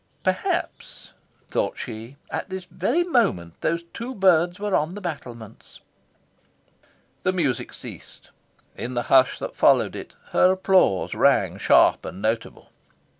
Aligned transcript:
Perhaps, 0.23 1.11
thought 1.51 1.77
she, 1.77 2.15
at 2.31 2.49
this 2.49 2.65
very 2.65 3.03
moment 3.03 3.61
these 3.61 3.83
two 3.93 4.15
birds 4.15 4.59
were 4.59 4.73
on 4.73 4.95
the 4.95 4.99
battlements. 4.99 5.79
The 7.21 7.31
music 7.31 7.71
ceased. 7.71 8.31
In 8.75 8.95
the 8.95 9.03
hush 9.13 9.37
that 9.37 9.55
followed 9.55 9.95
it, 9.95 10.15
her 10.31 10.53
applause 10.53 11.13
rang 11.13 11.59
sharp 11.59 12.03
and 12.03 12.19
notable. 12.19 12.71